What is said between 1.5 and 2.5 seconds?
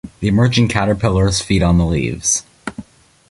on the leaves.